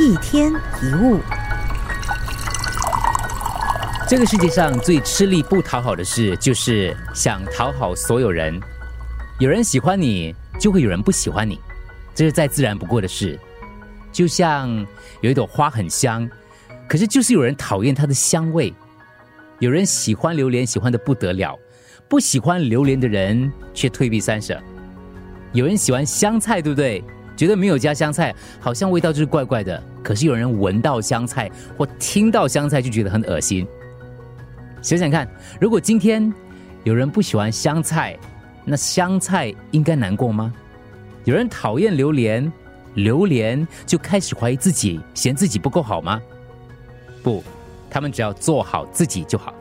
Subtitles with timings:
[0.00, 1.20] 一天一物，
[4.08, 8.60] 这个世界上最吃力不讨好的事，就是想讨好所有人。
[9.38, 11.60] 有人喜欢你，就会有人不喜欢你，
[12.12, 13.38] 这是再自然不过的事。
[14.10, 14.68] 就像
[15.20, 16.28] 有一朵花很香，
[16.88, 18.74] 可是就是有人讨厌它的香味。
[19.60, 21.56] 有人喜欢榴莲，喜欢的不得了；
[22.08, 24.60] 不喜欢榴莲的人却退避三舍。
[25.52, 27.04] 有人喜欢香菜，对不对？
[27.36, 29.82] 觉得没有加香菜，好像味道就是怪怪的。
[30.02, 33.66] 可是有人闻到香菜或听到香菜就觉得很恶心。
[34.82, 35.28] 想想看，
[35.60, 36.32] 如果今天
[36.84, 38.18] 有人不喜欢香菜，
[38.64, 40.52] 那香菜应该难过吗？
[41.24, 42.52] 有人讨厌榴莲。
[42.94, 46.22] 榴莲就开始怀疑自己，嫌自己不够好吗？
[47.24, 47.42] 不，
[47.90, 49.52] 他们只要做好自己就好。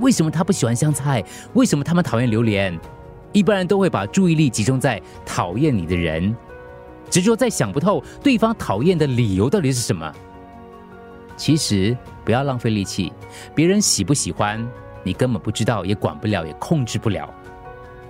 [0.00, 1.22] 为什么他不喜欢香菜？
[1.52, 2.78] 为什么他们讨厌榴莲？
[3.32, 6.34] 一般人都会把注意力集中在讨厌你的人，
[7.16, 10.12] 执着在想不透对方讨厌的理由到底是什么。
[11.34, 13.10] 其实不要浪费力气，
[13.54, 14.62] 别人喜不喜欢
[15.02, 17.26] 你根本不知道，也管不了，也控制不了。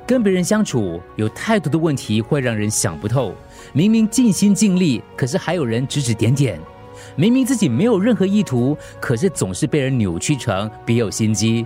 [0.09, 3.33] 跟别人相处有太多的问题会让人想不透。
[3.73, 6.59] 明明尽心尽力，可是还有人指指点点；
[7.15, 11.65] 明明自己没有任何意图，可是总是被人扭曲成别有心机。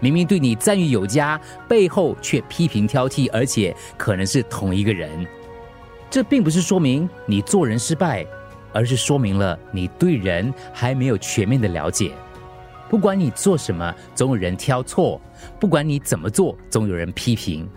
[0.00, 5.26] 明明对你赞誉有加，背后却批评挑剔，而且可能是同一个人。
[6.10, 8.24] 这并不是说明你做人失败，
[8.72, 12.12] 而是说明了你对人还没有全面的了解。
[12.88, 15.20] 不管你做什么，总有人挑错；
[15.60, 17.68] 不管你怎么做，总有人批评。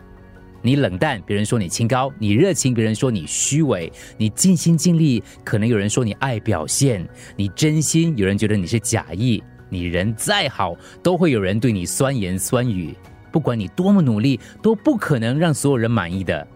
[0.61, 7.03] 你冷淡，别人说你清高；你热情，别人说你虚伪；你尽心尽力，可能有人说你爱表现；
[7.35, 12.95] 你真心，有人觉得你是假意；你人再好，都会有人对你酸言酸语。
[13.31, 16.47] 不管你多么努力，都不可能让所有人满意的。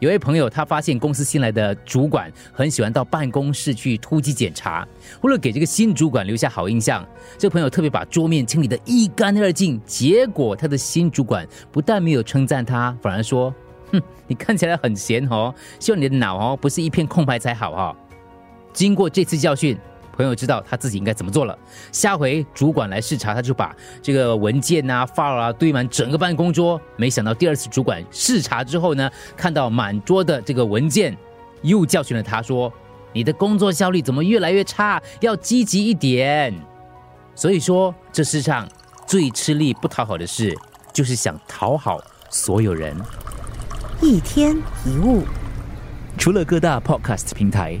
[0.00, 4.86] 有位朋友，他发现公司新来的主管很喜欢到办公室去突击检查。
[5.22, 7.04] 为了给这个新主管留下好印象，
[7.36, 9.80] 这朋友特别把桌面清理得一干二净。
[9.84, 13.52] 结果他的新主管不但没有称赞他，反而说
[13.90, 17.96] ：“哼，你看起来很闲哦，希望你的脑哦不是一片空白才好哈。”
[18.72, 19.76] 经过这次教训。
[20.18, 21.56] 朋友知道他自己应该怎么做了。
[21.92, 26.78] 下回主管来视察，他就把这个文件啊、file 啊堆满整个办公桌。
[26.96, 31.16] 没想到第二次主管视察之后呢，看到满桌的这个文件，
[31.62, 32.72] 又教训了他说
[33.14, 35.00] ：“你的工作效率怎么越来越差？
[35.20, 36.52] 要积极一点。”
[37.36, 38.68] 所以说，这世上
[39.06, 40.52] 最吃力不讨好的事，
[40.92, 42.96] 就是想讨好所有人。
[44.02, 45.22] 一天一物，
[46.16, 47.80] 除了各大 podcast 平台。